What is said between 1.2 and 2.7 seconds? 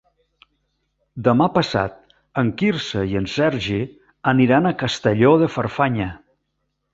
Demà passat en